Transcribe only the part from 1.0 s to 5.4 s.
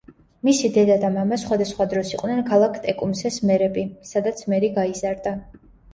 და მამა სხვადასხვა დროს იყვნენ ქალაქ ტეკუმსეს მერები, სადაც მერი გაიზარდა.